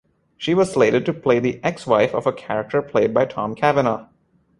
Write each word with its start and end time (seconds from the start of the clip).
She 0.35 0.55
was 0.55 0.71
slated 0.71 1.05
to 1.05 1.13
play 1.13 1.37
the 1.37 1.63
ex-wife 1.63 2.15
of 2.15 2.25
a 2.25 2.33
character 2.33 2.81
played 2.81 3.13
by 3.13 3.25
Tom 3.27 3.53
Cavanagh. 3.53 4.07